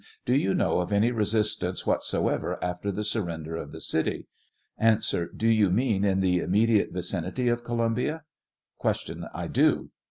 Do 0.25 0.33
you 0.33 0.55
know 0.55 0.79
of 0.79 0.91
any 0.91 1.11
resistance 1.11 1.85
whatsoever 1.85 2.57
after 2.63 2.91
the 2.91 3.03
surrender 3.03 3.55
of 3.55 3.71
the 3.71 3.79
city? 3.79 4.25
A. 4.79 4.97
Do 5.37 5.47
you 5.47 5.69
mean 5.69 6.03
in 6.03 6.21
the 6.21 6.39
immediate 6.39 6.91
vicinity 6.91 7.49
of 7.49 7.63
Co 7.63 7.75
lumbia? 7.75 8.23
44 8.81 8.93
Q. 9.15 9.25
I 9.31 9.45
do. 9.47 9.91